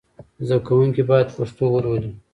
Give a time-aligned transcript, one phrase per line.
[0.47, 2.11] زدهکوونکي باید پښتو ولولي.